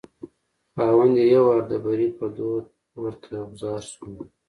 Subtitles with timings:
[0.73, 4.09] خاوند یې یو وار د بري په دود پورته غورځار شو.